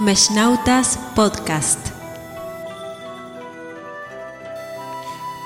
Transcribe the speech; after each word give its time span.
Meshnautas 0.00 0.96
Podcast. 1.16 1.88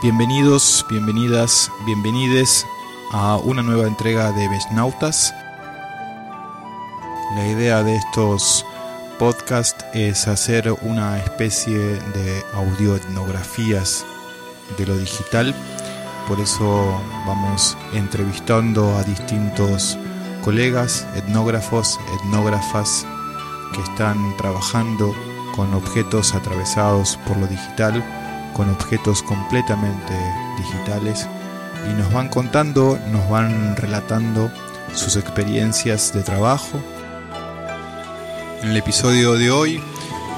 Bienvenidos, 0.03 0.85
bienvenidas, 0.91 1.71
bienvenides 1.87 2.67
a 3.13 3.39
una 3.39 3.63
nueva 3.63 3.87
entrega 3.87 4.31
de 4.33 4.51
Meshnautas. 4.51 5.33
La 7.35 7.47
idea 7.47 7.83
de 7.83 7.97
estos 7.97 8.67
podcasts 9.19 9.87
es 9.95 10.29
hacer 10.29 10.71
una 10.83 11.17
especie 11.17 11.79
de 11.79 12.45
audioetnografías 12.53 14.05
de 14.77 14.85
lo 14.85 14.99
digital. 14.99 15.55
Por 16.29 16.39
eso 16.41 17.01
vamos 17.27 17.79
entrevistando 17.95 18.99
a 18.99 19.03
distintos 19.03 19.97
colegas, 20.45 21.07
etnógrafos, 21.15 21.99
etnógrafas 22.21 23.07
que 23.73 23.83
están 23.83 24.37
trabajando 24.37 25.15
con 25.55 25.75
objetos 25.75 26.35
atravesados 26.35 27.19
por 27.27 27.37
lo 27.37 27.47
digital, 27.47 28.05
con 28.55 28.71
objetos 28.71 29.23
completamente 29.23 30.15
digitales 30.59 31.29
y 31.91 31.95
nos 31.95 32.13
van 32.13 32.29
contando, 32.29 32.99
nos 33.11 33.29
van 33.29 33.77
relatando 33.77 34.51
sus 34.95 35.17
experiencias 35.17 36.13
de 36.13 36.23
trabajo. 36.23 36.79
En 38.63 38.71
el 38.71 38.77
episodio 38.77 39.35
de 39.35 39.51
hoy 39.51 39.83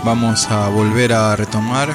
vamos 0.05 0.51
a 0.51 0.69
volver 0.69 1.13
a 1.13 1.37
retomar 1.37 1.95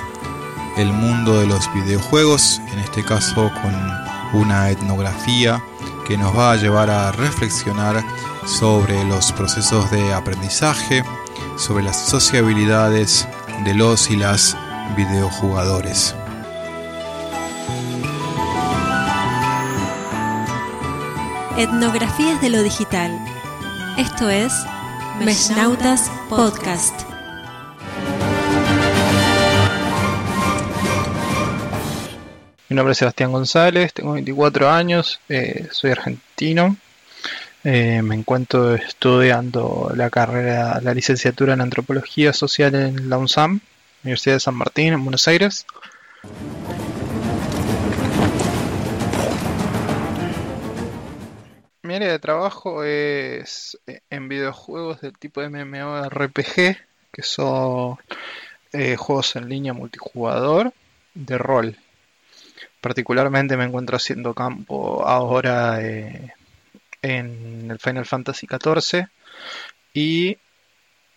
el 0.78 0.94
mundo 0.94 1.40
de 1.40 1.48
los 1.48 1.72
videojuegos, 1.74 2.62
en 2.72 2.80
este 2.80 3.04
caso 3.04 3.52
con 3.62 4.42
una 4.42 4.70
etnografía 4.70 5.64
que 6.08 6.18
nos 6.18 6.36
va 6.38 6.52
a 6.52 6.56
llevar 6.56 6.90
a 6.90 7.12
reflexionar 7.12 8.04
sobre 8.46 9.04
los 9.04 9.32
procesos 9.32 9.90
de 9.92 10.14
aprendizaje, 10.14 11.04
sobre 11.60 11.84
las 11.84 12.08
sociabilidades 12.08 13.28
de 13.66 13.74
los 13.74 14.10
y 14.10 14.16
las 14.16 14.58
videojugadores. 14.96 16.16
Etnografías 21.58 22.40
de 22.40 22.50
lo 22.50 22.64
digital. 22.64 23.12
Esto 23.98 24.30
es 24.30 24.54
Meshnautas 25.20 26.10
Podcast. 26.30 27.02
Mi 32.70 32.76
nombre 32.76 32.94
es 32.94 33.00
Sebastián 33.00 33.34
González, 33.34 33.94
tengo 33.94 34.14
24 34.14 34.70
años, 34.70 35.20
eh, 35.28 35.68
soy 35.72 35.92
argentino. 35.92 36.78
Eh, 37.64 38.02
me 38.02 38.16
encuentro 38.16 38.74
estudiando 38.74 39.92
la 39.94 40.10
carrera, 40.10 40.80
la 40.82 40.94
licenciatura 40.94 41.54
en 41.54 41.62
Antropología 41.62 42.32
Social 42.32 42.74
en 42.76 43.10
la 43.10 43.18
UNSAM, 43.18 43.60
Universidad 44.04 44.36
de 44.36 44.40
San 44.40 44.56
Martín, 44.56 44.94
en 44.94 45.04
Buenos 45.04 45.28
Aires. 45.28 45.66
Mi 51.84 51.96
área 51.96 52.12
de 52.12 52.20
trabajo 52.20 52.84
es 52.84 53.78
eh, 53.88 54.02
en 54.10 54.30
videojuegos 54.30 55.02
del 55.02 55.18
tipo 55.18 55.42
MMORPG, 55.42 56.78
que 57.12 57.24
son 57.24 57.98
eh, 58.72 58.96
juegos 58.96 59.36
en 59.36 59.50
línea 59.50 59.74
multijugador 59.74 60.72
de 61.14 61.38
rol. 61.38 61.76
Particularmente 62.80 63.58
me 63.58 63.66
encuentro 63.66 63.98
haciendo 63.98 64.34
campo 64.34 65.06
ahora 65.06 65.82
eh, 65.82 66.32
en 67.02 67.70
el 67.72 67.80
Final 67.80 68.06
Fantasy 68.06 68.48
XIV 68.48 69.08
y 69.94 70.38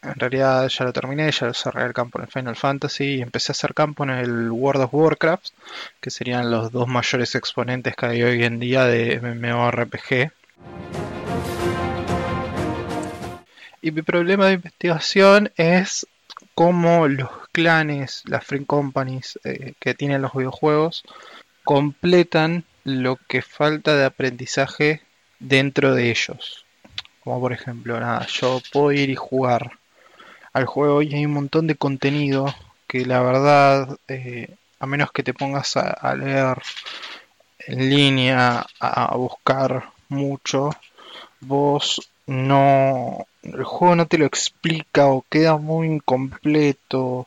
en 0.02 0.14
realidad 0.16 0.68
ya 0.68 0.84
lo 0.84 0.92
terminé, 0.92 1.30
ya 1.30 1.46
lo 1.46 1.54
cerré 1.54 1.84
el 1.84 1.92
campo 1.92 2.18
en 2.18 2.24
el 2.24 2.30
Final 2.30 2.56
Fantasy 2.56 3.04
y 3.04 3.22
empecé 3.22 3.52
a 3.52 3.54
hacer 3.54 3.72
campo 3.72 4.02
en 4.02 4.10
el 4.10 4.50
World 4.50 4.82
of 4.82 4.94
Warcraft, 4.94 5.50
que 6.00 6.10
serían 6.10 6.50
los 6.50 6.72
dos 6.72 6.88
mayores 6.88 7.36
exponentes 7.36 7.94
que 7.94 8.06
hay 8.06 8.22
hoy 8.22 8.42
en 8.42 8.58
día 8.58 8.84
de 8.84 9.20
MMORPG. 9.20 10.32
Y 13.80 13.90
mi 13.92 14.02
problema 14.02 14.46
de 14.46 14.54
investigación 14.54 15.52
es 15.56 16.06
cómo 16.54 17.06
los 17.06 17.30
clanes, 17.52 18.22
las 18.26 18.44
free 18.44 18.64
companies 18.64 19.38
eh, 19.44 19.74
que 19.78 19.94
tienen 19.94 20.22
los 20.22 20.32
videojuegos, 20.32 21.04
completan 21.62 22.64
lo 22.84 23.16
que 23.28 23.42
falta 23.42 23.94
de 23.94 24.04
aprendizaje 24.04 25.02
dentro 25.42 25.94
de 25.94 26.10
ellos. 26.10 26.64
Como 27.22 27.40
por 27.40 27.52
ejemplo, 27.52 27.98
nada, 28.00 28.26
yo 28.26 28.60
puedo 28.72 28.92
ir 28.92 29.10
y 29.10 29.14
jugar 29.14 29.72
al 30.52 30.66
juego 30.66 31.02
y 31.02 31.14
hay 31.14 31.26
un 31.26 31.34
montón 31.34 31.66
de 31.66 31.76
contenido 31.76 32.52
que 32.86 33.06
la 33.06 33.22
verdad, 33.22 33.96
eh, 34.08 34.54
a 34.78 34.86
menos 34.86 35.12
que 35.12 35.22
te 35.22 35.34
pongas 35.34 35.76
a, 35.76 36.14
leer 36.14 36.58
en 37.66 37.90
línea, 37.90 38.66
a, 38.80 39.04
a 39.04 39.16
buscar 39.16 39.90
mucho, 40.08 40.70
vos 41.40 42.10
no 42.26 43.26
el 43.42 43.64
juego 43.64 43.96
no 43.96 44.06
te 44.06 44.18
lo 44.18 44.26
explica 44.26 45.06
o 45.06 45.24
queda 45.28 45.56
muy 45.56 45.88
incompleto 45.88 47.26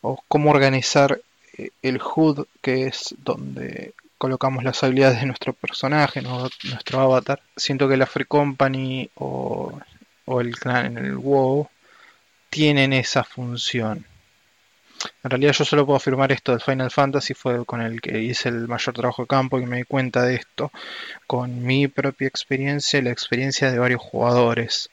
o 0.00 0.22
cómo 0.28 0.50
organizar 0.50 1.20
eh, 1.58 1.70
el 1.82 2.00
HUD 2.00 2.46
que 2.62 2.86
es 2.86 3.14
donde 3.18 3.94
colocamos 4.18 4.64
las 4.64 4.82
habilidades 4.82 5.20
de 5.20 5.26
nuestro 5.26 5.52
personaje, 5.52 6.22
nuestro 6.22 7.00
avatar. 7.00 7.40
Siento 7.56 7.88
que 7.88 7.96
la 7.96 8.06
Free 8.06 8.24
Company 8.24 9.10
o, 9.16 9.78
el 10.40 10.58
clan 10.58 10.86
en 10.86 10.98
el 10.98 11.16
WoW 11.16 11.68
tienen 12.50 12.92
esa 12.92 13.24
función. 13.24 14.06
En 15.22 15.30
realidad 15.30 15.52
yo 15.52 15.64
solo 15.64 15.84
puedo 15.84 15.98
afirmar 15.98 16.32
esto 16.32 16.52
del 16.52 16.62
Final 16.62 16.90
Fantasy, 16.90 17.34
fue 17.34 17.64
con 17.66 17.82
el 17.82 18.00
que 18.00 18.18
hice 18.18 18.48
el 18.48 18.66
mayor 18.66 18.94
trabajo 18.94 19.22
de 19.22 19.28
campo 19.28 19.58
y 19.58 19.66
me 19.66 19.76
di 19.78 19.84
cuenta 19.84 20.22
de 20.22 20.36
esto, 20.36 20.72
con 21.26 21.62
mi 21.62 21.86
propia 21.86 22.26
experiencia 22.26 22.98
y 22.98 23.02
la 23.02 23.10
experiencia 23.10 23.70
de 23.70 23.78
varios 23.78 24.00
jugadores 24.00 24.90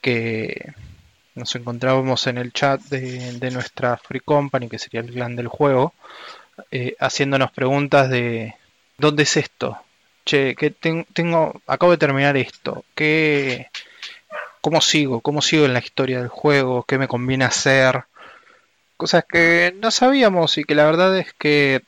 que 0.00 0.72
nos 1.34 1.54
encontrábamos 1.56 2.26
en 2.28 2.38
el 2.38 2.52
chat 2.52 2.80
de 2.82 3.50
nuestra 3.50 3.96
Free 3.96 4.20
Company, 4.20 4.68
que 4.68 4.78
sería 4.78 5.00
el 5.00 5.10
clan 5.10 5.34
del 5.34 5.48
juego, 5.48 5.92
eh, 6.70 6.96
haciéndonos 6.98 7.50
preguntas 7.52 8.08
de 8.10 8.54
¿dónde 8.98 9.24
es 9.24 9.36
esto? 9.36 9.78
Che, 10.24 10.54
que 10.54 10.70
tengo, 10.70 11.60
acabo 11.66 11.92
de 11.92 11.98
terminar 11.98 12.36
esto, 12.36 12.84
¿qué, 12.94 13.68
¿cómo 14.60 14.80
sigo? 14.80 15.20
¿Cómo 15.20 15.42
sigo 15.42 15.64
en 15.64 15.72
la 15.72 15.80
historia 15.80 16.18
del 16.20 16.28
juego? 16.28 16.84
¿Qué 16.84 16.98
me 16.98 17.08
conviene 17.08 17.44
hacer? 17.44 18.04
Cosas 18.96 19.24
que 19.28 19.74
no 19.80 19.90
sabíamos 19.90 20.58
y 20.58 20.64
que 20.64 20.76
la 20.76 20.84
verdad 20.84 21.18
es 21.18 21.32
que 21.34 21.82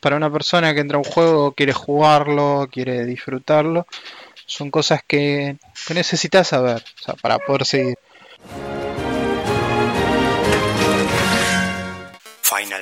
para 0.00 0.16
una 0.16 0.30
persona 0.30 0.74
que 0.74 0.80
entra 0.80 0.96
a 0.96 1.00
un 1.00 1.04
juego, 1.04 1.52
quiere 1.52 1.72
jugarlo, 1.72 2.68
quiere 2.70 3.04
disfrutarlo, 3.06 3.86
son 4.46 4.70
cosas 4.70 5.02
que, 5.06 5.56
que 5.86 5.94
necesitas 5.94 6.48
saber 6.48 6.82
o 7.00 7.02
sea, 7.02 7.14
para 7.14 7.38
poder 7.38 7.64
seguir. 7.64 7.98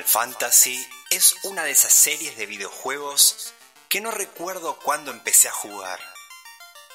Fantasy 0.05 0.87
es 1.09 1.35
una 1.43 1.63
de 1.63 1.71
esas 1.71 1.91
series 1.91 2.37
de 2.37 2.45
videojuegos 2.45 3.53
que 3.89 4.01
no 4.01 4.11
recuerdo 4.11 4.77
cuándo 4.77 5.11
empecé 5.11 5.47
a 5.47 5.51
jugar. 5.51 5.99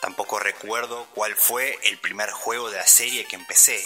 Tampoco 0.00 0.38
recuerdo 0.38 1.06
cuál 1.12 1.34
fue 1.34 1.78
el 1.82 1.98
primer 1.98 2.30
juego 2.30 2.70
de 2.70 2.78
la 2.78 2.86
serie 2.86 3.26
que 3.26 3.34
empecé. 3.34 3.84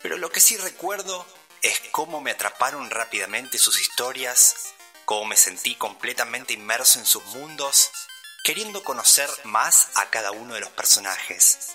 Pero 0.00 0.18
lo 0.18 0.30
que 0.30 0.40
sí 0.40 0.56
recuerdo 0.56 1.26
es 1.62 1.80
cómo 1.90 2.20
me 2.20 2.30
atraparon 2.30 2.90
rápidamente 2.90 3.58
sus 3.58 3.80
historias, 3.80 4.74
cómo 5.04 5.26
me 5.26 5.36
sentí 5.36 5.74
completamente 5.74 6.54
inmerso 6.54 7.00
en 7.00 7.06
sus 7.06 7.24
mundos, 7.26 7.90
queriendo 8.44 8.84
conocer 8.84 9.28
más 9.42 9.88
a 9.96 10.08
cada 10.10 10.30
uno 10.30 10.54
de 10.54 10.60
los 10.60 10.70
personajes. 10.70 11.74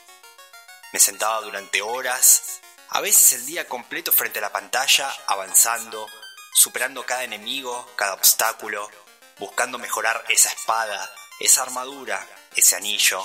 Me 0.93 0.99
sentaba 0.99 1.41
durante 1.41 1.81
horas, 1.81 2.61
a 2.89 3.01
veces 3.01 3.33
el 3.33 3.45
día 3.45 3.67
completo 3.67 4.11
frente 4.11 4.39
a 4.39 4.43
la 4.43 4.51
pantalla, 4.51 5.13
avanzando, 5.27 6.07
superando 6.53 7.05
cada 7.05 7.23
enemigo, 7.23 7.89
cada 7.95 8.13
obstáculo, 8.13 8.89
buscando 9.39 9.77
mejorar 9.77 10.23
esa 10.29 10.49
espada, 10.49 11.11
esa 11.39 11.63
armadura, 11.63 12.25
ese 12.55 12.75
anillo, 12.75 13.23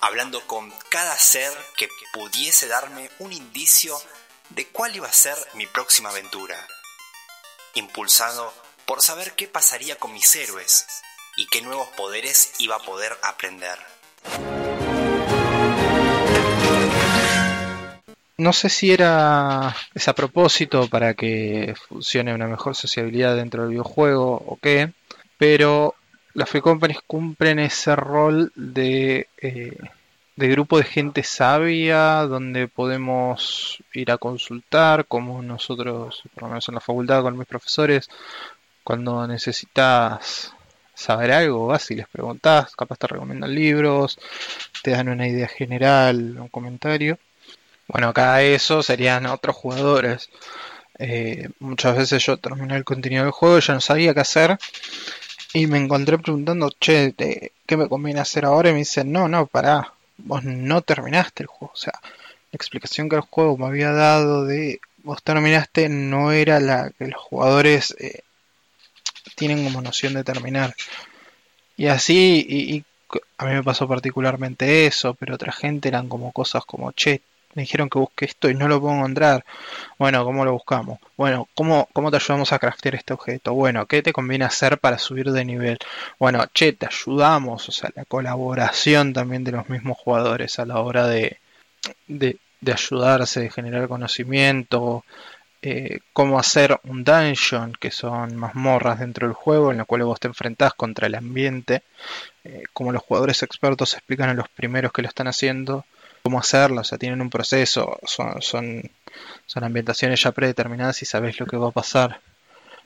hablando 0.00 0.46
con 0.46 0.70
cada 0.88 1.16
ser 1.16 1.52
que 1.76 1.88
pudiese 2.12 2.68
darme 2.68 3.10
un 3.18 3.32
indicio 3.32 4.00
de 4.50 4.66
cuál 4.68 4.94
iba 4.96 5.08
a 5.08 5.12
ser 5.12 5.36
mi 5.54 5.66
próxima 5.66 6.10
aventura, 6.10 6.66
impulsado 7.74 8.52
por 8.86 9.02
saber 9.02 9.34
qué 9.34 9.46
pasaría 9.46 9.96
con 9.98 10.12
mis 10.12 10.34
héroes 10.34 10.86
y 11.36 11.46
qué 11.46 11.62
nuevos 11.62 11.88
poderes 11.90 12.52
iba 12.58 12.76
a 12.76 12.80
poder 12.80 13.16
aprender. 13.22 13.78
No 18.40 18.54
sé 18.54 18.70
si 18.70 18.90
era 18.90 19.76
es 19.94 20.08
a 20.08 20.14
propósito 20.14 20.88
para 20.88 21.12
que 21.12 21.74
funcione 21.88 22.34
una 22.34 22.46
mejor 22.48 22.74
sociabilidad 22.74 23.36
dentro 23.36 23.60
del 23.62 23.72
videojuego 23.72 24.32
o 24.32 24.58
qué, 24.62 24.94
pero 25.36 25.94
las 26.32 26.48
free 26.48 26.62
companies 26.62 27.02
cumplen 27.06 27.58
ese 27.58 27.94
rol 27.96 28.50
de, 28.56 29.28
eh, 29.42 29.76
de 30.36 30.48
grupo 30.48 30.78
de 30.78 30.84
gente 30.84 31.22
sabia 31.22 32.22
donde 32.26 32.66
podemos 32.66 33.82
ir 33.92 34.10
a 34.10 34.16
consultar, 34.16 35.04
como 35.04 35.42
nosotros, 35.42 36.22
por 36.32 36.44
lo 36.44 36.48
menos 36.48 36.66
en 36.70 36.76
la 36.76 36.80
facultad 36.80 37.20
con 37.20 37.36
mis 37.36 37.46
profesores, 37.46 38.08
cuando 38.82 39.26
necesitas 39.26 40.54
saber 40.94 41.32
algo, 41.32 41.66
vas 41.66 41.90
y 41.90 41.94
les 41.96 42.08
preguntas, 42.08 42.74
capaz 42.74 42.96
te 42.96 43.06
recomiendan 43.06 43.54
libros, 43.54 44.18
te 44.82 44.92
dan 44.92 45.10
una 45.10 45.28
idea 45.28 45.46
general, 45.46 46.38
un 46.38 46.48
comentario. 46.48 47.18
Bueno, 47.92 48.08
acá 48.08 48.42
eso 48.42 48.82
serían 48.82 49.26
otros 49.26 49.56
jugadores. 49.56 50.30
Eh, 50.98 51.48
muchas 51.58 51.96
veces 51.96 52.24
yo 52.24 52.36
terminé 52.36 52.76
el 52.76 52.84
contenido 52.84 53.24
del 53.24 53.32
juego 53.32 53.58
y 53.58 53.62
ya 53.62 53.74
no 53.74 53.80
sabía 53.80 54.14
qué 54.14 54.20
hacer 54.20 54.58
y 55.52 55.66
me 55.66 55.78
encontré 55.78 56.18
preguntando, 56.18 56.70
che, 56.78 57.14
¿qué 57.66 57.76
me 57.76 57.88
conviene 57.88 58.20
hacer 58.20 58.44
ahora? 58.44 58.70
Y 58.70 58.72
me 58.74 58.78
dicen, 58.80 59.10
no, 59.10 59.28
no, 59.28 59.46
pará, 59.46 59.92
vos 60.18 60.44
no 60.44 60.82
terminaste 60.82 61.42
el 61.42 61.48
juego. 61.48 61.72
O 61.74 61.76
sea, 61.76 61.94
la 62.02 62.56
explicación 62.56 63.08
que 63.08 63.16
el 63.16 63.22
juego 63.22 63.56
me 63.56 63.66
había 63.66 63.90
dado 63.90 64.44
de 64.44 64.80
vos 65.02 65.22
terminaste 65.22 65.88
no 65.88 66.30
era 66.30 66.60
la 66.60 66.90
que 66.90 67.06
los 67.08 67.20
jugadores 67.20 67.96
eh, 67.98 68.20
tienen 69.34 69.64
como 69.64 69.82
noción 69.82 70.14
de 70.14 70.22
terminar. 70.22 70.74
Y 71.76 71.86
así, 71.88 72.46
y, 72.48 72.84
a 73.38 73.46
mí 73.46 73.52
me 73.54 73.64
pasó 73.64 73.88
particularmente 73.88 74.86
eso, 74.86 75.14
pero 75.14 75.34
otra 75.34 75.50
gente 75.50 75.88
eran 75.88 76.08
como 76.08 76.30
cosas 76.30 76.64
como, 76.64 76.92
che, 76.92 77.22
me 77.54 77.62
dijeron 77.62 77.90
que 77.90 77.98
busque 77.98 78.24
esto 78.26 78.48
y 78.48 78.54
no 78.54 78.68
lo 78.68 78.80
puedo 78.80 78.94
encontrar. 78.94 79.44
Bueno, 79.98 80.24
¿cómo 80.24 80.44
lo 80.44 80.52
buscamos? 80.52 80.98
Bueno, 81.16 81.48
¿cómo, 81.54 81.88
¿cómo 81.92 82.10
te 82.10 82.16
ayudamos 82.16 82.52
a 82.52 82.58
craftear 82.58 82.94
este 82.94 83.12
objeto? 83.12 83.54
Bueno, 83.54 83.86
¿qué 83.86 84.02
te 84.02 84.12
conviene 84.12 84.44
hacer 84.44 84.78
para 84.78 84.98
subir 84.98 85.32
de 85.32 85.44
nivel? 85.44 85.78
Bueno, 86.18 86.44
che, 86.54 86.72
te 86.72 86.86
ayudamos, 86.86 87.68
o 87.68 87.72
sea, 87.72 87.90
la 87.94 88.04
colaboración 88.04 89.12
también 89.12 89.44
de 89.44 89.52
los 89.52 89.68
mismos 89.68 89.98
jugadores 89.98 90.58
a 90.58 90.66
la 90.66 90.80
hora 90.80 91.06
de, 91.08 91.38
de, 92.06 92.38
ayudarse, 92.72 93.40
de 93.40 93.50
generar 93.50 93.88
conocimiento, 93.88 95.04
eh, 95.62 96.00
cómo 96.12 96.38
hacer 96.38 96.80
un 96.84 97.04
dungeon, 97.04 97.72
que 97.78 97.90
son 97.90 98.36
mazmorras 98.36 99.00
dentro 99.00 99.26
del 99.26 99.34
juego, 99.34 99.72
en 99.72 99.78
la 99.78 99.84
cual 99.84 100.04
vos 100.04 100.20
te 100.20 100.28
enfrentás 100.28 100.74
contra 100.74 101.08
el 101.08 101.14
ambiente, 101.16 101.82
eh, 102.44 102.62
como 102.72 102.92
los 102.92 103.02
jugadores 103.02 103.42
expertos 103.42 103.94
explican 103.94 104.30
a 104.30 104.34
los 104.34 104.48
primeros 104.48 104.92
que 104.92 105.02
lo 105.02 105.08
están 105.08 105.26
haciendo, 105.26 105.84
cómo 106.22 106.38
hacerlo, 106.38 106.80
o 106.80 106.84
sea, 106.84 106.98
tienen 106.98 107.20
un 107.20 107.30
proceso, 107.30 107.98
son, 108.04 108.40
son, 108.42 108.90
son 109.46 109.64
ambientaciones 109.64 110.22
ya 110.22 110.32
predeterminadas 110.32 111.02
y 111.02 111.06
sabes 111.06 111.38
lo 111.40 111.46
que 111.46 111.56
va 111.56 111.68
a 111.68 111.72
pasar. 111.72 112.20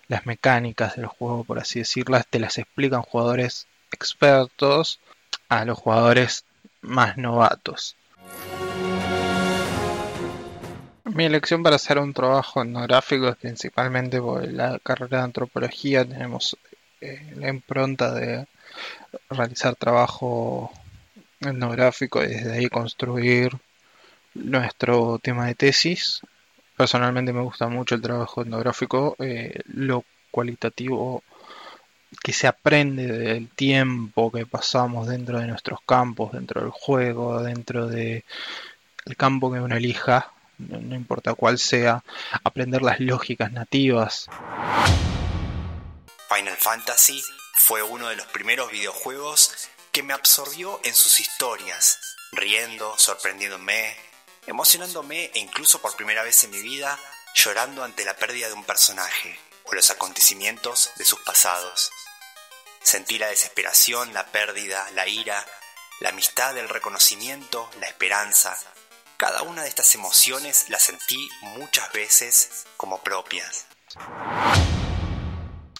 Las 0.07 0.27
mecánicas 0.27 0.97
del 0.97 1.07
juego, 1.07 1.45
por 1.45 1.59
así 1.59 1.79
decirlas, 1.79 2.27
te 2.29 2.39
las 2.39 2.59
explican 2.59 3.03
jugadores 3.03 3.67
expertos 3.91 5.01
a 5.49 5.65
los 5.65 5.79
jugadores 5.79 6.45
más 6.83 7.17
novatos. 7.17 7.97
Mi 11.05 11.25
elección 11.25 11.63
para 11.63 11.77
hacer 11.77 11.99
un 11.99 12.13
trabajo 12.13 12.63
etnográfico 12.63 13.29
es 13.29 13.37
principalmente 13.37 14.21
por 14.21 14.47
la 14.51 14.79
carrera 14.79 15.19
de 15.19 15.25
antropología. 15.25 16.05
Tenemos 16.05 16.57
eh, 17.01 17.35
la 17.37 17.49
impronta 17.49 18.13
de 18.13 18.47
realizar 19.31 19.77
trabajo 19.77 20.73
etnográfico 21.50 22.23
y 22.23 22.29
desde 22.29 22.52
ahí 22.52 22.69
construir 22.69 23.52
nuestro 24.35 25.19
tema 25.19 25.46
de 25.46 25.55
tesis. 25.55 26.20
Personalmente 26.76 27.32
me 27.32 27.43
gusta 27.43 27.69
mucho 27.69 27.94
el 27.94 28.02
trabajo 28.02 28.43
etnográfico, 28.43 29.17
eh, 29.19 29.61
lo 29.67 30.05
cualitativo 30.31 31.23
que 32.23 32.32
se 32.32 32.46
aprende 32.46 33.06
del 33.06 33.49
tiempo 33.49 34.31
que 34.31 34.46
pasamos 34.46 35.06
dentro 35.08 35.41
de 35.41 35.46
nuestros 35.46 35.81
campos, 35.87 36.32
dentro 36.32 36.61
del 36.61 36.70
juego, 36.70 37.43
dentro 37.43 37.87
del 37.88 38.25
campo 39.17 39.52
que 39.52 39.61
uno 39.61 39.76
elija, 39.76 40.32
no 40.58 40.94
importa 40.94 41.35
cuál 41.35 41.58
sea, 41.58 42.02
aprender 42.44 42.82
las 42.82 43.00
lógicas 43.00 43.52
nativas. 43.52 44.29
Final 46.29 46.56
Fantasy 46.56 47.23
fue 47.55 47.82
uno 47.82 48.08
de 48.08 48.17
los 48.17 48.26
primeros 48.26 48.70
videojuegos 48.70 49.70
que 49.94 50.02
me 50.02 50.12
absorbió 50.12 50.81
en 50.82 50.93
sus 50.93 51.20
historias, 51.20 52.00
riendo, 52.32 52.99
sorprendiéndome, 52.99 53.96
emocionándome 54.44 55.31
e 55.32 55.38
incluso 55.38 55.81
por 55.81 55.94
primera 55.94 56.25
vez 56.25 56.43
en 56.43 56.50
mi 56.50 56.61
vida 56.61 56.99
llorando 57.32 57.85
ante 57.85 58.05
la 58.05 58.17
pérdida 58.17 58.49
de 58.49 58.55
un 58.55 58.64
personaje 58.64 59.38
o 59.62 59.73
los 59.73 59.93
acontecimientos 59.93 60.91
de 60.96 61.05
sus 61.05 61.20
pasados. 61.20 61.93
Sentí 62.82 63.19
la 63.19 63.29
desesperación, 63.29 64.12
la 64.12 64.26
pérdida, 64.26 64.85
la 64.94 65.06
ira, 65.06 65.46
la 66.00 66.08
amistad, 66.08 66.58
el 66.58 66.69
reconocimiento, 66.69 67.70
la 67.79 67.87
esperanza. 67.87 68.58
Cada 69.17 69.43
una 69.43 69.62
de 69.62 69.69
estas 69.69 69.94
emociones 69.94 70.70
las 70.70 70.82
sentí 70.82 71.29
muchas 71.41 71.93
veces 71.93 72.67
como 72.76 73.00
propias 73.00 73.67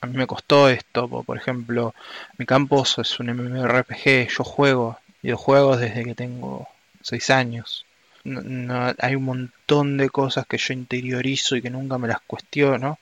a 0.05 0.07
mí 0.07 0.17
me 0.17 0.27
costó 0.27 0.69
esto, 0.69 1.09
por 1.09 1.37
ejemplo, 1.37 1.95
mi 2.39 2.47
campus 2.47 2.99
es 2.99 3.19
un 3.21 3.29
MMORPG, 3.29 4.29
yo 4.29 4.45
juego 4.45 4.99
videojuegos 5.23 5.81
desde 5.81 6.05
que 6.05 6.15
tengo 6.15 6.69
6 7.03 7.31
años. 7.31 7.87
No, 8.25 8.95
hay 8.99 9.15
un 9.17 9.25
montón 9.25 9.97
de 9.97 10.11
cosas 10.11 10.47
que 10.47 10.59
yo 10.59 10.75
interiorizo 10.75 11.57
y 11.57 11.63
que 11.63 11.71
nunca 11.71 11.99
me 11.99 12.09
las 12.09 12.21
cuestiono, 12.21 12.99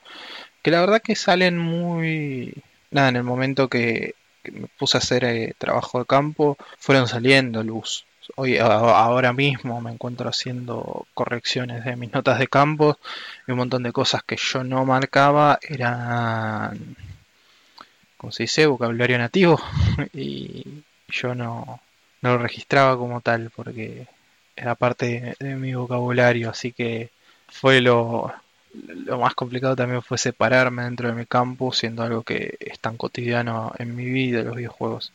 que 0.63 0.71
la 0.71 0.81
verdad 0.81 1.03
que 1.03 1.17
salen 1.17 1.59
muy... 1.59 2.55
Nada, 2.91 3.09
en 3.09 3.17
el 3.17 3.25
momento 3.25 3.69
que, 3.69 4.15
me 4.45 4.69
puse 4.79 4.97
a 4.97 5.01
hacer 5.01 5.25
eh, 5.25 5.55
trabajo 5.59 5.99
de 6.01 6.07
campo, 6.07 6.57
fueron 6.79 7.09
saliendo 7.09 7.63
luz 7.63 8.05
hoy 8.37 8.59
ahora 8.59 9.33
mismo 9.33 9.81
me 9.81 9.91
encuentro 9.91 10.29
haciendo 10.29 11.07
correcciones 11.15 11.85
de 11.85 11.97
mis 11.97 12.13
notas 12.13 12.39
de 12.39 12.49
campo 12.49 12.99
y 13.47 13.53
un 13.53 13.59
montón 13.59 13.83
de 13.83 13.93
cosas 13.93 14.23
que 14.23 14.37
yo 14.37 14.65
no 14.65 14.85
marcaba 14.85 15.59
eran 15.63 16.97
como 18.23 18.31
se 18.31 18.45
dice 18.45 18.67
vocabulario 18.67 19.19
nativo. 19.19 19.61
Y 20.15 20.85
yo 21.09 21.35
no, 21.35 21.81
no 22.23 22.31
lo 22.31 22.39
registraba 22.39 22.97
como 22.97 23.21
tal 23.21 23.51
porque 23.55 24.07
era 24.55 24.77
parte 24.77 25.35
de 25.41 25.57
mi 25.57 25.75
vocabulario. 25.75 26.51
Así 26.51 26.73
que 26.73 27.11
fue 27.49 27.81
lo, 27.81 28.33
lo 28.73 29.19
más 29.19 29.35
complicado 29.35 29.75
también 29.75 30.03
fue 30.03 30.19
separarme 30.19 30.85
dentro 30.85 31.09
de 31.09 31.15
mi 31.15 31.27
campo 31.27 31.73
siendo 31.73 32.05
algo 32.05 32.23
que 32.23 32.57
es 32.61 32.79
tan 32.79 32.97
cotidiano 32.97 33.73
en 33.79 33.95
mi 33.97 34.05
vida 34.07 34.43
los 34.43 34.57
videojuegos 34.57 35.13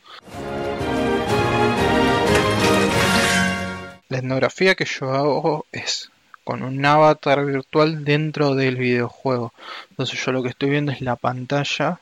La 4.08 4.18
etnografía 4.18 4.74
que 4.74 4.86
yo 4.86 5.12
hago 5.12 5.66
es 5.70 6.10
con 6.44 6.62
un 6.62 6.82
avatar 6.84 7.44
virtual 7.44 8.04
dentro 8.04 8.54
del 8.54 8.76
videojuego. 8.76 9.52
Entonces 9.90 10.24
yo 10.24 10.32
lo 10.32 10.42
que 10.42 10.48
estoy 10.48 10.70
viendo 10.70 10.92
es 10.92 11.02
la 11.02 11.16
pantalla 11.16 12.00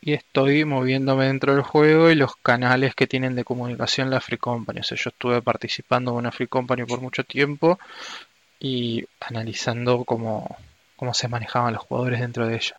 y 0.00 0.14
estoy 0.14 0.64
moviéndome 0.64 1.26
dentro 1.26 1.54
del 1.54 1.62
juego 1.62 2.10
y 2.10 2.14
los 2.14 2.36
canales 2.36 2.94
que 2.94 3.06
tienen 3.06 3.34
de 3.34 3.44
comunicación 3.44 4.08
la 4.08 4.22
Free 4.22 4.38
Company. 4.38 4.80
Yo 4.80 4.94
estuve 4.94 5.42
participando 5.42 6.12
en 6.12 6.16
una 6.16 6.32
Free 6.32 6.46
Company 6.46 6.84
por 6.84 7.02
mucho 7.02 7.24
tiempo 7.24 7.78
y 8.58 9.04
analizando 9.20 10.04
cómo, 10.04 10.56
cómo 10.96 11.12
se 11.12 11.28
manejaban 11.28 11.74
los 11.74 11.82
jugadores 11.82 12.20
dentro 12.20 12.46
de 12.46 12.56
ella. 12.56 12.76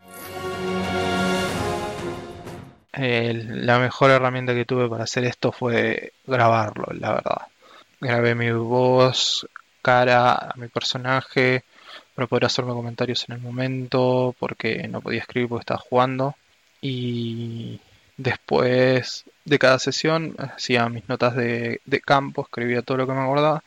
La 2.93 3.79
mejor 3.79 4.11
herramienta 4.11 4.53
que 4.53 4.65
tuve 4.65 4.89
para 4.89 5.03
hacer 5.03 5.23
esto 5.25 5.51
fue 5.51 6.13
grabarlo, 6.25 6.87
la 6.93 7.13
verdad. 7.13 7.41
Grabé 8.01 8.35
mi 8.35 8.51
voz, 8.51 9.47
cara 9.81 10.33
a 10.33 10.53
mi 10.55 10.67
personaje 10.67 11.63
para 12.15 12.27
poder 12.27 12.45
hacerme 12.45 12.73
comentarios 12.73 13.25
en 13.29 13.35
el 13.35 13.41
momento 13.41 14.35
porque 14.39 14.87
no 14.87 15.01
podía 15.01 15.21
escribir 15.21 15.49
porque 15.49 15.61
estaba 15.61 15.79
jugando. 15.79 16.35
Y 16.81 17.79
después 18.17 19.25
de 19.45 19.59
cada 19.59 19.79
sesión 19.79 20.35
hacía 20.37 20.87
mis 20.89 21.07
notas 21.07 21.35
de, 21.35 21.81
campo, 22.05 22.43
escribía 22.43 22.81
todo 22.81 22.97
lo 22.97 23.07
que 23.07 23.13
me 23.13 23.21
acordaba. 23.21 23.63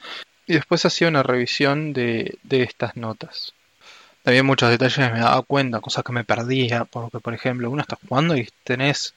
Y 0.46 0.54
después 0.54 0.84
hacía 0.84 1.08
una 1.08 1.22
revisión 1.22 1.92
de, 1.92 2.38
de 2.42 2.62
estas 2.62 2.96
notas. 2.96 3.54
También 4.22 4.46
muchos 4.46 4.70
detalles 4.70 4.98
me 5.12 5.18
daba 5.18 5.42
cuenta, 5.42 5.80
cosas 5.80 6.04
que 6.04 6.12
me 6.12 6.22
perdía, 6.22 6.84
porque 6.84 7.18
por 7.18 7.34
ejemplo 7.34 7.68
uno 7.70 7.82
está 7.82 7.98
jugando 8.08 8.36
y 8.36 8.48
tenés 8.62 9.14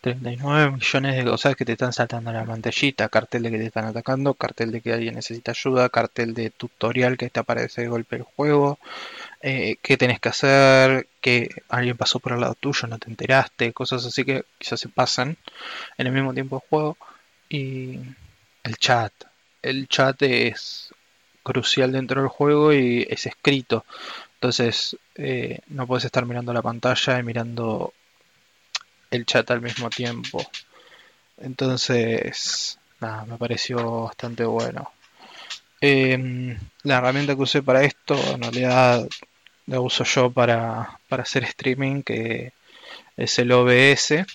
39 0.00 0.70
millones 0.72 1.16
de 1.16 1.30
cosas 1.30 1.56
que 1.56 1.66
te 1.66 1.72
están 1.72 1.92
saltando 1.92 2.30
en 2.30 2.36
la 2.36 2.44
pantallita, 2.44 3.10
cartel 3.10 3.42
de 3.42 3.50
que 3.50 3.58
te 3.58 3.66
están 3.66 3.84
atacando, 3.84 4.32
cartel 4.32 4.72
de 4.72 4.80
que 4.80 4.94
alguien 4.94 5.14
necesita 5.14 5.50
ayuda, 5.52 5.90
cartel 5.90 6.32
de 6.32 6.48
tutorial 6.48 7.18
que 7.18 7.28
te 7.28 7.40
aparece 7.40 7.82
de 7.82 7.88
golpe 7.88 8.16
el 8.16 8.22
juego, 8.22 8.78
eh, 9.42 9.76
qué 9.82 9.98
tenés 9.98 10.20
que 10.20 10.30
hacer, 10.30 11.06
que 11.20 11.50
alguien 11.68 11.98
pasó 11.98 12.18
por 12.18 12.32
el 12.32 12.40
lado 12.40 12.54
tuyo, 12.54 12.88
no 12.88 12.98
te 12.98 13.10
enteraste, 13.10 13.74
cosas 13.74 14.06
así 14.06 14.24
que 14.24 14.44
quizás 14.58 14.80
se 14.80 14.88
pasan 14.88 15.36
en 15.98 16.06
el 16.06 16.12
mismo 16.12 16.32
tiempo 16.32 16.56
de 16.56 16.68
juego. 16.68 16.96
Y 17.48 18.00
el 18.64 18.76
chat, 18.78 19.12
el 19.62 19.86
chat 19.88 20.20
es 20.22 20.94
crucial 21.42 21.92
dentro 21.92 22.20
del 22.20 22.28
juego 22.28 22.72
y 22.72 23.06
es 23.08 23.26
escrito. 23.26 23.84
Entonces 24.46 24.96
eh, 25.16 25.58
no 25.70 25.88
puedes 25.88 26.04
estar 26.04 26.24
mirando 26.24 26.52
la 26.52 26.62
pantalla 26.62 27.18
y 27.18 27.24
mirando 27.24 27.92
el 29.10 29.26
chat 29.26 29.50
al 29.50 29.60
mismo 29.60 29.90
tiempo. 29.90 30.40
Entonces 31.38 32.78
nada, 33.00 33.24
me 33.24 33.38
pareció 33.38 34.02
bastante 34.02 34.44
bueno. 34.44 34.92
Em, 35.80 36.56
la 36.84 36.98
herramienta 36.98 37.34
que 37.34 37.42
usé 37.42 37.60
para 37.60 37.82
esto, 37.82 38.14
en 38.14 38.42
realidad 38.42 39.08
la 39.66 39.80
uso 39.80 40.04
yo 40.04 40.30
para, 40.30 41.00
para 41.08 41.24
hacer 41.24 41.42
streaming, 41.42 42.04
que 42.04 42.52
es 43.16 43.36
el 43.40 43.50
OBS, 43.50 44.26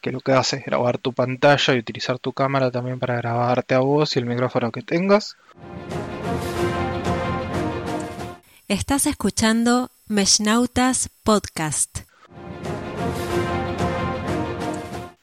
que 0.00 0.10
lo 0.10 0.22
que 0.22 0.32
hace 0.32 0.56
es 0.56 0.64
grabar 0.64 0.96
tu 0.96 1.12
pantalla 1.12 1.74
y 1.74 1.78
utilizar 1.80 2.18
tu 2.18 2.32
cámara 2.32 2.70
también 2.70 2.98
para 2.98 3.16
grabarte 3.16 3.74
a 3.74 3.80
vos 3.80 4.16
y 4.16 4.20
el 4.20 4.24
micrófono 4.24 4.72
que 4.72 4.80
tengas. 4.80 5.36
Estás 8.70 9.06
escuchando 9.06 9.90
Meshnautas 10.08 11.08
Podcast. 11.22 12.00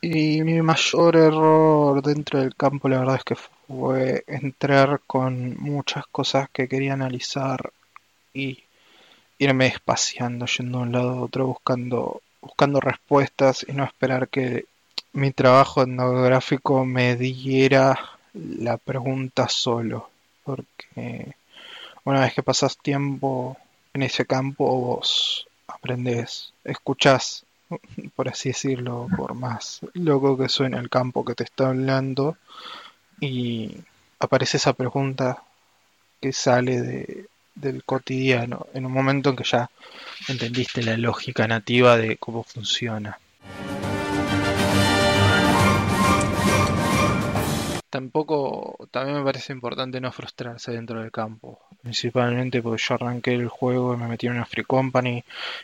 Y 0.02 0.42
mi 0.42 0.64
mayor 0.64 1.16
error 1.16 2.02
dentro 2.02 2.40
del 2.40 2.56
campo, 2.56 2.90
la 2.90 3.02
verdad 3.02 3.18
es 3.18 3.24
que 3.24 3.36
fue 3.36 4.24
entrar 4.26 5.02
con 5.06 5.58
muchas 5.60 6.08
cosas 6.08 6.50
que 6.50 6.68
quería 6.68 6.94
analizar 6.94 7.72
y 8.34 8.64
irme 9.38 9.68
espaciando, 9.68 10.48
yendo 10.48 10.80
de 10.80 10.84
un 10.86 10.92
lado 10.92 11.10
a 11.12 11.22
otro, 11.22 11.46
buscando, 11.46 12.24
buscando 12.42 12.80
respuestas 12.80 13.64
y 13.70 13.74
no 13.74 13.84
esperar 13.84 14.28
que 14.28 14.66
mi 15.14 15.30
trabajo 15.30 15.84
etnográfico 15.84 16.84
me 16.84 17.16
diera 17.16 17.96
la 18.34 18.78
pregunta 18.78 19.48
solo. 19.50 20.10
Porque 20.44 21.36
una 22.06 22.22
vez 22.22 22.34
que 22.34 22.44
pasas 22.44 22.78
tiempo 22.78 23.58
en 23.94 24.04
ese 24.04 24.26
campo, 24.26 24.66
vos 24.66 25.48
aprendes, 25.68 26.54
escuchás 26.64 27.46
por 28.16 28.30
así 28.30 28.50
decirlo, 28.50 29.08
por 29.16 29.34
más 29.34 29.82
loco 29.94 30.38
que 30.38 30.50
suene 30.50 30.78
el 30.78 30.90
campo 30.90 31.26
que 31.26 31.36
te 31.36 31.44
está 31.44 31.70
hablando, 31.70 32.38
y 33.20 33.78
aparece 34.20 34.58
esa 34.58 34.74
pregunta 34.74 35.44
que 36.22 36.34
sale 36.34 36.82
de, 36.82 37.26
del 37.56 37.84
cotidiano, 37.84 38.68
en 38.74 38.86
un 38.86 38.92
momento 38.92 39.30
en 39.30 39.36
que 39.36 39.44
ya 39.44 39.70
entendiste 40.28 40.84
la 40.84 40.98
lógica 40.98 41.48
nativa 41.48 41.98
de 41.98 42.18
cómo 42.18 42.44
funciona. 42.44 43.20
Tampoco, 47.96 48.90
también 48.92 49.20
me 49.20 49.24
parece 49.24 49.54
importante 49.54 50.02
no 50.02 50.12
frustrarse 50.12 50.74
dentro 50.74 51.00
del 51.00 51.14
campo, 51.14 51.62
principalmente 51.82 52.62
porque 52.62 52.84
yo 52.86 52.96
arranqué 52.96 53.36
el 53.36 53.48
juego 53.48 53.94
y 53.94 53.98
me 53.98 54.10
metí 54.10 54.28
en 54.28 54.34
una 54.34 54.46
free 54.46 54.66
company 54.66 55.24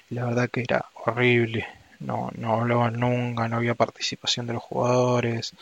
y 0.10 0.16
la 0.16 0.28
verdad 0.28 0.50
que 0.50 0.62
era 0.62 0.86
horrible 1.04 1.68
no, 2.01 2.31
no 2.36 2.55
hablaban 2.55 3.00
nunca, 3.00 3.48
no 3.48 3.58
había 3.58 3.75
participación 3.75 4.48
de 4.48 4.53
los 4.53 4.63
jugadores. 4.63 5.53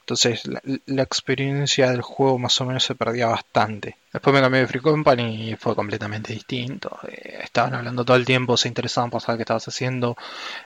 Entonces 0.00 0.42
la, 0.46 1.02
experiencia 1.02 1.90
del 1.90 2.02
juego 2.02 2.38
más 2.38 2.60
o 2.60 2.66
menos 2.66 2.84
se 2.84 2.94
perdía 2.94 3.26
bastante. 3.26 3.96
Después 4.12 4.34
me 4.34 4.40
cambié 4.40 4.60
de 4.60 4.66
Free 4.66 4.80
Company 4.80 5.50
y 5.50 5.56
fue 5.56 5.74
completamente 5.74 6.32
distinto. 6.32 6.98
Eh, 7.08 7.40
estaban 7.42 7.74
hablando 7.74 8.04
todo 8.04 8.16
el 8.16 8.24
tiempo, 8.24 8.56
se 8.56 8.68
interesaban 8.68 9.10
por 9.10 9.20
saber 9.22 9.38
qué 9.38 9.42
estabas 9.42 9.68
haciendo, 9.68 10.16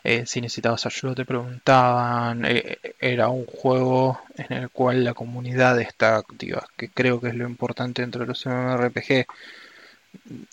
eh, 0.05 0.25
si 0.27 0.41
necesitabas 0.41 0.85
ayuda 0.87 1.15
te 1.15 1.25
preguntaban. 1.25 2.45
Eh, 2.45 2.79
era 2.99 3.29
un 3.29 3.47
juego 3.47 4.21
en 4.37 4.53
el 4.57 4.71
cual 4.71 5.05
la 5.05 5.15
comunidad 5.15 5.81
está 5.81 6.17
activa, 6.17 6.67
que 6.77 6.91
creo 6.91 7.21
que 7.21 7.29
es 7.29 7.35
lo 7.35 7.49
importante 7.49 8.03
dentro 8.03 8.23
de 8.23 8.27
los 8.27 8.45
MMORPG. 8.47 9.27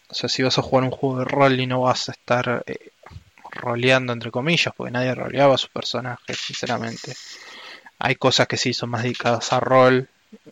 O 0.09 0.13
sea, 0.13 0.29
si 0.29 0.43
vas 0.43 0.57
a 0.57 0.61
jugar 0.61 0.83
un 0.83 0.91
juego 0.91 1.19
de 1.19 1.25
rol 1.25 1.59
y 1.59 1.67
no 1.67 1.81
vas 1.81 2.09
a 2.09 2.11
estar 2.11 2.63
roleando 3.57 4.13
entre 4.13 4.31
comillas, 4.31 4.73
porque 4.75 4.91
nadie 4.91 5.13
roleaba 5.15 5.55
a 5.55 5.57
su 5.57 5.69
personaje, 5.69 6.33
sinceramente. 6.33 7.13
Hay 7.99 8.15
cosas 8.15 8.47
que 8.47 8.57
sí 8.57 8.73
son 8.73 8.91
más 8.91 9.03
dedicadas 9.03 9.51
a 9.53 9.59
rol, 9.59 10.07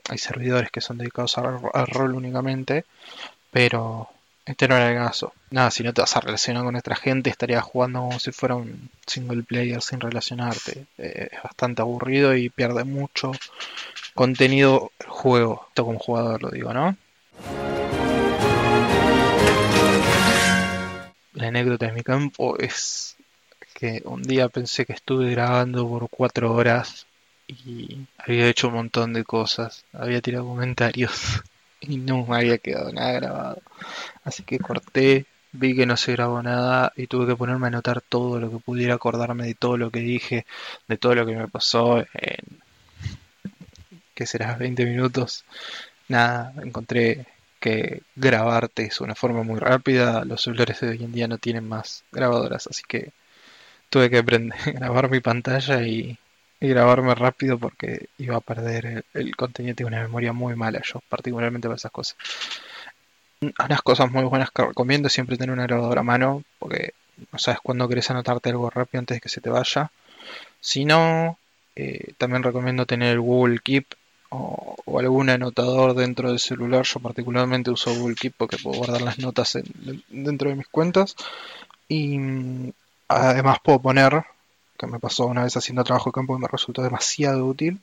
hay 0.10 0.18
servidores 0.18 0.72
que 0.72 0.82
son 0.82 0.98
dedicados 0.98 1.38
al 1.38 1.88
rol 1.88 2.16
únicamente, 2.16 2.86
pero 3.52 4.10
este 4.46 4.68
no 4.68 4.76
era 4.76 4.92
el 4.92 4.98
caso. 4.98 5.34
Nada, 5.50 5.72
si 5.72 5.84
no 5.84 5.94
te 5.94 6.02
vas 6.02 6.16
a 6.16 6.22
relacionar 6.22 6.64
con 6.64 6.76
otra 6.76 6.96
gente, 6.96 7.30
estarías 7.30 7.64
jugando 7.64 8.02
como 8.02 8.20
si 8.20 8.32
fuera 8.32 8.56
un 8.56 8.90
single 9.08 9.44
player 9.44 9.82
sin 9.82 10.00
relacionarte. 10.00 10.86
Eh, 10.98 11.30
es 11.32 11.44
bastante 11.44 11.82
aburrido 11.82 12.36
y 12.36 12.50
pierde 12.50 12.84
mucho 12.84 13.32
contenido 14.14 14.92
el 15.00 15.08
juego. 15.08 15.66
Esto 15.70 15.86
como 15.86 16.00
jugador 16.00 16.44
lo 16.44 16.52
digo, 16.52 16.74
¿no? 16.74 16.96
La 21.36 21.48
anécdota 21.50 21.88
de 21.88 21.92
mi 21.92 22.02
campo 22.02 22.58
es 22.58 23.18
que 23.74 24.02
un 24.06 24.24
día 24.24 24.50
pensé 24.50 24.86
que 24.86 24.94
estuve 24.94 25.32
grabando 25.32 25.88
por 25.88 26.10
cuatro 26.10 26.54
horas 26.54 27.06
y 27.48 28.08
había 28.18 28.48
hecho 28.48 28.70
un 28.70 28.76
montón 28.76 29.14
de 29.14 29.24
cosas, 29.24 29.84
había 29.94 30.22
tirado 30.22 30.46
comentarios 30.46 31.44
y 31.82 31.98
no 31.98 32.26
me 32.26 32.38
había 32.38 32.58
quedado 32.58 32.92
nada 32.92 33.12
grabado. 33.14 33.62
Así 34.24 34.44
que 34.44 34.60
corté, 34.60 35.26
vi 35.52 35.76
que 35.76 35.86
no 35.86 35.98
se 35.98 36.14
grabó 36.14 36.42
nada 36.42 36.94
y 36.96 37.08
tuve 37.08 37.28
que 37.28 37.36
ponerme 37.36 37.68
a 37.68 37.70
anotar 37.70 38.02
todo 38.02 38.40
lo 38.40 38.50
que 38.50 38.58
pudiera 38.58 38.96
acordarme 38.96 39.46
de 39.46 39.56
todo 39.56 39.78
lo 39.78 39.92
que 39.92 40.00
dije, 40.00 40.46
de 40.88 40.98
todo 40.98 41.16
lo 41.16 41.26
que 41.26 41.36
me 41.36 41.48
pasó 41.50 42.00
en, 42.00 42.62
¿qué 44.14 44.26
será? 44.26 44.56
20 44.56 44.86
minutos. 44.86 45.44
Nada, 46.08 46.54
encontré 46.64 47.26
que 47.60 48.02
grabarte 48.16 48.86
es 48.86 49.02
una 49.02 49.16
forma 49.16 49.44
muy 49.44 49.60
rápida. 49.60 50.26
Los 50.26 50.44
celulares 50.44 50.80
de 50.82 50.90
hoy 50.90 51.04
en 51.04 51.12
día 51.12 51.28
no 51.28 51.38
tienen 51.38 51.68
más 51.68 52.04
grabadoras, 52.12 52.68
así 52.68 52.84
que 52.88 53.12
tuve 53.90 54.10
que 54.10 54.20
aprender 54.20 54.58
grabar 54.76 55.10
mi 55.10 55.20
pantalla 55.20 55.84
y, 55.84 56.18
grabarme 56.62 57.14
rápido 57.14 57.60
porque 57.60 58.08
iba 58.18 58.38
a 58.38 58.42
perder 58.42 59.06
el, 59.14 59.36
contenido. 59.36 59.76
Tengo 59.76 59.90
una 59.90 60.02
memoria 60.02 60.34
muy 60.34 60.56
mala, 60.56 60.82
yo 60.84 61.00
particularmente 61.10 61.68
para 61.68 61.76
esas 61.76 61.92
cosas. 61.92 62.18
Unas 63.42 63.82
cosas 63.84 64.10
muy 64.12 64.24
buenas 64.24 64.50
que 64.50 64.64
recomiendo 64.66 65.10
siempre 65.10 65.38
tener 65.38 65.54
una 65.54 65.68
grabadora 65.68 66.02
a 66.02 66.04
mano 66.04 66.44
porque 66.58 66.94
no 67.32 67.38
sabes 67.38 67.60
cuándo 67.62 67.88
querés 67.88 68.10
anotarte 68.10 68.50
algo 68.50 68.70
rápido 68.70 69.00
antes 69.00 69.18
de 69.18 69.22
que 69.22 69.30
se 69.30 69.42
te 69.42 69.50
vaya. 69.50 69.92
Si 70.60 70.86
no, 70.86 71.38
eh, 71.76 72.14
también 72.18 72.42
recomiendo 72.42 72.86
tener 72.86 73.14
el 73.14 73.22
Google 73.22 73.60
Keep 73.60 73.86
o, 74.30 74.76
algún 75.00 75.30
anotador 75.30 75.94
dentro 75.94 76.30
del 76.30 76.40
celular. 76.40 76.84
Yo 76.86 77.00
particularmente 77.00 77.72
uso 77.72 77.94
Google 77.96 78.16
Keep 78.16 78.34
porque 78.38 78.58
puedo 78.58 78.78
guardar 78.78 79.02
las 79.02 79.20
notas 79.20 79.58
dentro 80.10 80.50
de 80.50 80.56
mis 80.56 80.68
cuentas. 80.68 81.16
Y 81.88 82.18
mm, 82.18 82.72
además 83.08 83.58
puedo 83.64 83.80
poner, 83.82 84.24
que 84.78 84.88
me 84.88 85.00
pasó 85.00 85.26
una 85.26 85.44
vez 85.44 85.56
haciendo 85.58 85.84
trabajo 85.84 86.10
de 86.10 86.16
campo 86.16 86.38
y 86.38 86.42
me 86.42 86.48
resultó 86.48 86.82
demasiado 86.82 87.46
útil, 87.46 87.80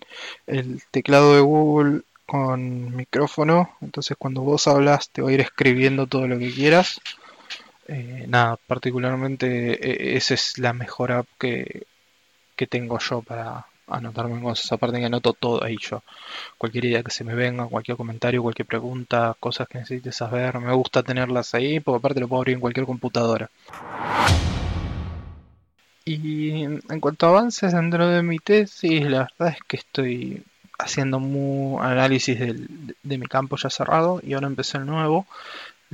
el 0.47 0.83
teclado 0.91 1.35
de 1.35 1.41
Google 1.41 2.03
con 2.27 2.97
micrófono. 2.97 3.77
Entonces 3.81 4.17
cuando 4.19 4.43
vos 4.43 4.67
hablas 4.67 5.11
te 5.11 5.23
va 5.23 5.31
a 5.31 5.33
ir 5.33 5.41
escribiendo 5.41 6.07
todo 6.07 6.27
lo 6.27 6.39
que 6.39 6.53
quieras. 6.53 7.01
Eh, 7.89 8.27
nada, 8.29 8.57
particularmente 8.67 10.15
e, 10.15 10.17
esa 10.17 10.35
es 10.35 10.59
la 10.59 10.73
mejor 10.73 11.13
app 11.13 11.27
que, 11.39 11.87
que 12.57 12.67
tengo 12.67 12.99
yo 12.99 13.23
para, 13.23 13.67
anotarme 13.93 14.41
cosas. 14.43 14.71
Aparte 14.73 14.99
que 14.99 15.07
anoto 15.07 15.33
todo 15.33 15.63
ahí 15.65 15.77
yo. 15.81 16.03
Cualquier 16.59 16.87
idea 16.87 17.03
que 17.03 17.11
se 17.11 17.25
me 17.25 17.35
venga, 17.35 17.67
cualquier 17.67 17.97
comentario, 17.97 18.43
cualquier 18.43 18.67
pregunta, 18.67 19.37
cosas 19.39 19.69
que 19.69 19.79
necesites 19.79 20.17
saber, 20.17 20.59
me 20.59 20.73
gusta 20.73 21.03
tenerlas 21.03 21.55
ahí, 21.55 21.81
porque 21.81 21.99
aparte 21.99 22.21
lo 22.21 22.29
puedo 22.29 22.41
abrir 22.41 22.55
en 22.55 22.61
cualquier 22.61 22.87
computadora. 22.87 23.51
Y 26.05 26.65
en 26.65 27.01
cuanto 27.01 27.27
a 27.27 27.29
avances 27.31 27.73
dentro 27.73 28.09
de 28.09 28.23
mi 28.23 28.39
tesis, 28.39 29.03
la 29.03 29.29
verdad 29.39 29.55
es 29.57 29.63
que 29.69 29.77
estoy 29.77 30.43
haciendo 30.79 31.19
un 31.19 31.79
análisis 31.81 32.39
de 32.39 33.19
mi 33.19 33.27
campo 33.27 33.57
ya 33.57 33.71
cerrado 33.71 34.21
y 34.23 34.35
ahora 34.35 34.49
empecé 34.49 34.79
el 34.79 34.87
nuevo. 34.87 35.27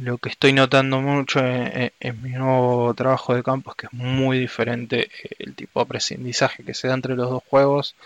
Lo 0.00 0.18
que 0.18 0.28
estoy 0.28 0.52
notando 0.52 1.00
mucho 1.00 1.40
en, 1.44 2.22
mi 2.22 2.30
nuevo 2.30 2.94
trabajo 2.94 3.34
de 3.34 3.42
campo 3.42 3.72
es 3.72 3.76
que 3.76 3.86
es 3.86 3.92
muy 3.92 4.38
diferente 4.38 5.10
eh, 5.24 5.30
el 5.40 5.56
tipo 5.56 5.80
de 5.80 5.84
aprendizaje 5.84 6.62
que 6.62 6.72
se 6.72 6.86
da 6.86 6.94
entre 6.94 7.16
los 7.16 7.28
dos 7.28 7.42
juegos. 7.44 7.96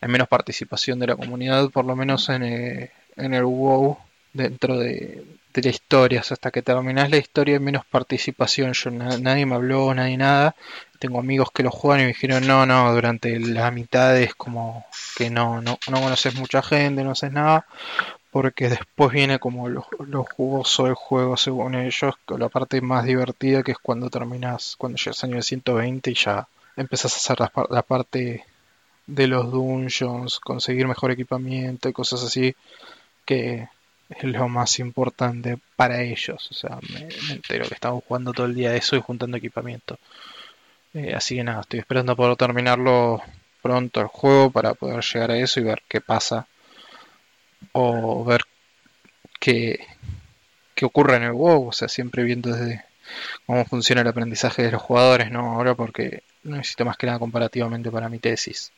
Hay 0.00 0.08
menos 0.08 0.28
participación 0.28 0.98
de 0.98 1.08
la 1.08 1.16
comunidad, 1.16 1.68
por 1.68 1.84
lo 1.84 1.94
menos 1.94 2.30
en, 2.30 2.42
eh, 2.42 2.90
el 3.16 3.44
WoW, 3.44 3.98
dentro 4.32 4.78
de, 4.78 5.24
la 5.52 5.68
historia. 5.68 6.20
hasta 6.20 6.50
que 6.50 6.62
terminas 6.62 7.10
la 7.10 7.18
historia 7.18 7.56
hay 7.56 7.60
menos 7.60 7.84
participación. 7.84 8.72
Yo, 8.72 8.90
nadie 8.90 9.44
me 9.44 9.54
habló, 9.54 9.92
nadie 9.92 10.16
nada. 10.16 10.56
Tengo 10.98 11.20
amigos 11.20 11.50
que 11.52 11.62
lo 11.62 11.70
juegan 11.70 12.00
y 12.00 12.04
me 12.04 12.08
dijeron, 12.14 12.46
no, 12.46 12.64
no, 12.64 12.94
durante 12.94 13.38
la 13.38 13.70
mitad 13.70 14.18
es 14.18 14.34
como 14.34 14.86
que 15.18 15.28
no, 15.28 15.60
no, 15.60 15.78
no 15.90 16.00
conoces 16.00 16.34
mucha 16.34 16.62
gente, 16.62 17.04
no 17.04 17.10
haces 17.10 17.30
nada 17.30 17.66
porque 18.32 18.70
después 18.70 19.12
viene 19.12 19.38
como 19.38 19.68
lo, 19.68 19.82
jugoso 20.24 20.84
del 20.86 20.94
juego 20.94 21.36
según 21.36 21.74
ellos, 21.74 22.14
la 22.26 22.48
parte 22.48 22.80
más 22.80 23.04
divertida 23.04 23.62
que 23.62 23.72
es 23.72 23.78
cuando 23.78 24.08
terminas, 24.08 24.74
cuando 24.78 24.96
llegas 24.96 25.22
a 25.22 25.26
nivel 25.26 25.42
120 25.42 26.10
y 26.10 26.14
ya 26.14 26.48
empezás 26.74 27.12
a 27.12 27.18
hacer 27.18 27.50
la, 27.68 27.82
parte 27.82 28.46
de 29.06 29.26
los 29.26 29.52
dungeons, 29.52 30.40
conseguir 30.40 30.88
mejor 30.88 31.10
equipamiento 31.10 31.90
y 31.90 31.92
cosas 31.92 32.22
así, 32.22 32.56
que 33.26 33.68
es 34.08 34.24
lo 34.24 34.48
más 34.48 34.78
importante 34.78 35.58
para 35.76 36.00
ellos. 36.00 36.50
O 36.50 36.54
sea, 36.54 36.78
me, 36.90 37.08
entero 37.34 37.68
que 37.68 37.74
estamos 37.74 38.02
jugando 38.08 38.32
todo 38.32 38.46
el 38.46 38.54
día 38.54 38.74
eso 38.74 38.96
y 38.96 39.02
juntando 39.02 39.36
equipamiento. 39.36 39.98
Eh, 40.94 41.12
así 41.14 41.36
que 41.36 41.44
nada, 41.44 41.60
estoy 41.60 41.80
esperando 41.80 42.16
poder 42.16 42.36
terminarlo 42.36 43.20
pronto 43.60 44.00
el 44.00 44.06
juego 44.06 44.50
para 44.50 44.72
poder 44.72 45.04
llegar 45.04 45.32
a 45.32 45.36
eso 45.36 45.60
y 45.60 45.64
ver 45.64 45.82
qué 45.86 46.00
pasa 46.00 46.46
o 47.72 48.24
ver 48.24 48.42
qué, 49.40 49.86
qué 50.74 50.84
ocurre 50.84 51.16
en 51.16 51.24
el 51.24 51.32
WoW, 51.32 51.68
o 51.68 51.72
sea, 51.72 51.88
siempre 51.88 52.22
viendo 52.24 52.52
desde 52.52 52.84
cómo 53.46 53.64
funciona 53.64 54.02
el 54.02 54.08
aprendizaje 54.08 54.62
de 54.62 54.72
los 54.72 54.82
jugadores, 54.82 55.30
¿no? 55.30 55.52
Ahora 55.52 55.74
porque 55.74 56.22
necesito 56.44 56.84
más 56.84 56.96
que 56.96 57.06
nada 57.06 57.18
comparativamente 57.18 57.90
para 57.90 58.08
mi 58.08 58.18
tesis. 58.18 58.72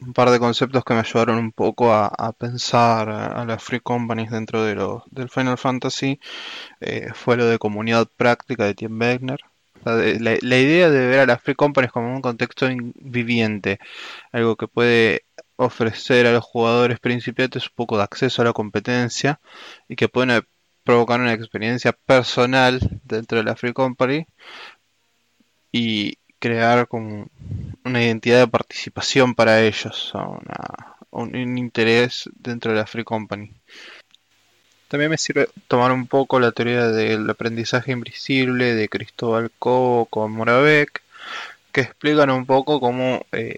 Un 0.00 0.12
par 0.14 0.30
de 0.30 0.38
conceptos 0.38 0.84
que 0.84 0.94
me 0.94 1.00
ayudaron 1.00 1.38
un 1.38 1.52
poco 1.52 1.92
a, 1.92 2.32
pensar 2.32 3.10
a, 3.10 3.44
las 3.44 3.62
free 3.62 3.80
companies 3.80 4.30
dentro 4.30 4.64
de 4.64 4.74
lo, 4.74 5.04
del 5.10 5.28
Final 5.28 5.58
Fantasy 5.58 6.18
eh, 6.80 7.08
fue 7.14 7.36
lo 7.36 7.46
de 7.46 7.58
comunidad 7.58 8.08
práctica 8.16 8.64
de 8.64 8.74
Tim 8.74 8.98
Wegner. 8.98 9.40
La, 9.84 10.58
idea 10.58 10.90
de 10.90 11.06
ver 11.06 11.20
a 11.20 11.26
las 11.26 11.42
free 11.42 11.54
companies 11.54 11.92
como 11.92 12.14
un 12.14 12.22
contexto 12.22 12.68
viviente, 12.96 13.78
algo 14.32 14.56
que 14.56 14.68
puede 14.68 15.24
ofrecer 15.56 16.26
a 16.26 16.32
los 16.32 16.44
jugadores 16.44 17.00
principiantes 17.00 17.66
un 17.66 17.74
poco 17.74 17.96
de 17.96 18.04
acceso 18.04 18.42
a 18.42 18.44
la 18.46 18.52
competencia 18.52 19.40
y 19.88 19.96
que 19.96 20.08
pueden 20.08 20.42
provocar 20.84 21.20
una 21.20 21.32
experiencia 21.34 21.92
personal 21.92 22.80
dentro 23.04 23.38
de 23.38 23.44
la 23.44 23.56
Free 23.56 23.72
Company 23.72 24.26
y 25.72 26.14
crear 26.38 26.88
como 26.88 27.28
una 27.84 28.02
identidad 28.02 28.40
de 28.40 28.48
participación 28.48 29.34
para 29.34 29.62
ellos, 29.62 30.12
un, 31.10 31.58
interés 31.58 32.30
dentro 32.34 32.72
de 32.72 32.78
la 32.78 32.86
Free 32.86 33.04
Company. 33.04 33.57
También 34.88 35.10
me 35.10 35.18
sirve 35.18 35.48
tomar 35.68 35.92
un 35.92 36.06
poco 36.06 36.40
la 36.40 36.52
teoría 36.52 36.88
del 36.88 37.28
aprendizaje 37.28 37.92
invisible 37.92 38.74
de 38.74 38.88
Cristóbal 38.88 39.50
Cobo 39.58 40.06
con 40.06 40.32
Moravec, 40.32 41.02
que 41.72 41.82
explican 41.82 42.30
un 42.30 42.46
poco 42.46 42.80
cómo 42.80 43.26
eh, 43.32 43.56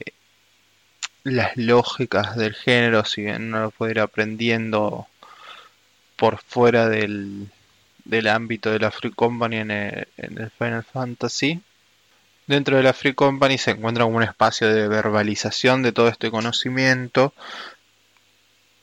las 1.23 1.57
lógicas 1.57 2.37
del 2.37 2.55
género, 2.55 3.05
si 3.05 3.23
bien 3.23 3.45
uno 3.45 3.61
lo 3.63 3.71
puede 3.71 3.93
ir 3.93 4.01
aprendiendo 4.01 5.07
por 6.17 6.39
fuera 6.39 6.89
del, 6.89 7.49
del 8.05 8.29
ámbito 8.29 8.71
de 8.73 8.81
la 8.81 8.91
Free 8.91 9.13
Company 9.13 9.59
en 9.59 9.71
el, 9.71 10.09
en 10.17 10.39
el, 10.39 10.51
Final 10.51 10.85
Fantasy. 10.85 11.61
Dentro 12.49 12.77
de 12.77 12.83
la 12.83 12.93
Free 12.93 13.15
Company 13.15 13.57
se 13.57 13.71
encuentra 13.71 14.05
un 14.05 14.23
espacio 14.25 14.69
de 14.69 14.89
verbalización 14.89 15.83
de 15.83 15.93
todo 15.93 16.09
este 16.09 16.33
conocimiento 16.33 17.33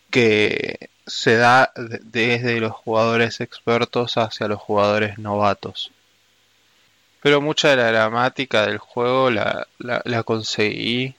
que 0.10 0.90
se 1.08 1.38
da 1.38 1.72
desde 1.76 2.60
los 2.60 2.74
jugadores 2.74 3.42
expertos 3.42 4.18
hacia 4.18 4.48
los 4.48 4.60
jugadores 4.60 5.18
novatos. 5.18 5.92
Pero 7.22 7.42
mucha 7.42 7.70
de 7.70 7.78
la 7.78 7.92
gramática 7.92 8.68
del 8.68 8.78
juego 8.78 9.32
la, 9.32 9.68
la, 9.80 10.02
la 10.06 10.24
conseguí 10.24 11.16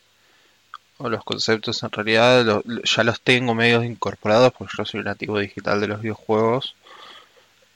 o 0.99 1.09
los 1.09 1.25
conceptos 1.25 1.83
en 1.83 1.92
realidad 1.92 2.62
ya 2.85 3.04
los 3.04 3.21
tengo 3.21 3.54
medios 3.54 3.85
incorporados 3.85 4.52
porque 4.52 4.75
yo 4.76 4.85
soy 4.85 5.02
nativo 5.02 5.38
digital 5.38 5.80
de 5.80 5.87
los 5.87 6.02
videojuegos 6.02 6.75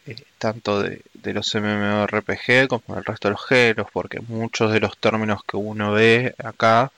eh, 0.07 0.17
tanto 0.39 0.83
de, 0.83 1.03
los 1.33 1.55
MMORPG 1.55 2.67
como 2.69 2.97
del 2.97 3.05
resto 3.05 3.29
de 3.29 3.33
los 3.33 3.47
géneros 3.47 3.87
porque 3.93 4.21
muchos 4.21 4.73
de 4.73 4.81
los 4.81 4.99
términos 4.99 5.45
que 5.45 5.57
uno 5.57 5.93
ve 5.93 6.35
acá 6.43 6.91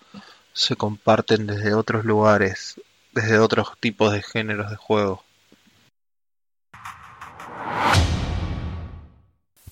se 0.54 0.76
comparten 0.76 1.46
desde 1.46 1.74
otros 1.74 2.06
lugares 2.06 2.80
desde 3.14 3.38
otros 3.38 3.68
tipos 3.80 4.12
de 4.12 4.22
géneros 4.22 4.70
de 4.70 4.76
juego 4.76 5.22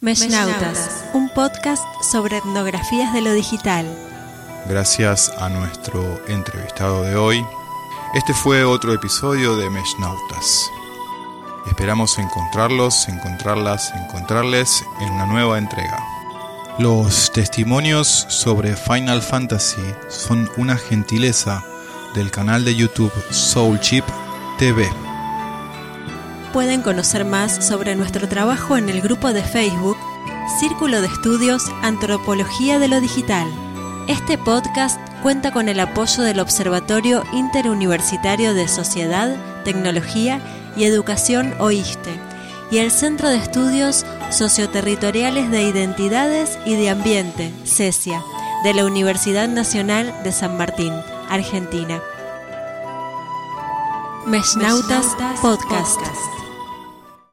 Meshnautas, 0.00 1.04
un 1.14 1.28
podcast 1.28 1.84
sobre 2.02 2.38
etnografías 2.38 3.12
de 3.12 3.20
lo 3.20 3.32
digital 3.32 3.86
gracias 4.66 5.32
a 5.38 5.48
nuestro 5.48 6.20
entrevistado 6.28 7.02
de 7.02 7.16
hoy. 7.16 7.44
Este 8.14 8.34
fue 8.34 8.64
otro 8.64 8.92
episodio 8.92 9.56
de 9.56 9.68
Meshnautas. 9.70 10.70
Esperamos 11.66 12.18
encontrarlos, 12.18 13.08
encontrarlas, 13.08 13.92
encontrarles 13.94 14.84
en 15.00 15.12
una 15.12 15.26
nueva 15.26 15.58
entrega. 15.58 15.98
Los 16.78 17.32
testimonios 17.32 18.08
sobre 18.28 18.76
Final 18.76 19.22
Fantasy 19.22 19.82
son 20.08 20.50
una 20.56 20.76
gentileza 20.76 21.64
del 22.14 22.30
canal 22.30 22.64
de 22.64 22.74
YouTube 22.74 23.12
Soulchip 23.30 24.04
TV. 24.58 24.88
Pueden 26.52 26.82
conocer 26.82 27.24
más 27.24 27.64
sobre 27.66 27.94
nuestro 27.96 28.28
trabajo 28.28 28.76
en 28.76 28.88
el 28.88 29.00
grupo 29.00 29.32
de 29.32 29.42
Facebook 29.42 29.96
Círculo 30.60 31.00
de 31.00 31.06
Estudios 31.06 31.62
Antropología 31.82 32.78
de 32.78 32.88
lo 32.88 33.00
Digital. 33.00 33.48
Este 34.08 34.36
podcast 34.36 35.00
cuenta 35.22 35.52
con 35.52 35.68
el 35.68 35.80
apoyo 35.80 36.22
del 36.22 36.40
Observatorio 36.40 37.24
Interuniversitario 37.32 38.52
de 38.52 38.68
Sociedad, 38.68 39.34
Tecnología 39.64 40.40
y 40.76 40.84
Educación 40.84 41.54
OISTE 41.58 42.18
y 42.70 42.78
el 42.78 42.90
Centro 42.90 43.28
de 43.28 43.36
Estudios 43.36 44.04
Socioterritoriales 44.30 45.50
de 45.50 45.62
Identidades 45.62 46.58
y 46.66 46.74
de 46.74 46.90
Ambiente, 46.90 47.52
CESIA, 47.64 48.22
de 48.64 48.74
la 48.74 48.84
Universidad 48.84 49.48
Nacional 49.48 50.12
de 50.24 50.32
San 50.32 50.56
Martín, 50.56 50.92
Argentina. 51.32 51.98
Meshnautas 54.26 55.16
Podcast. 55.40 56.41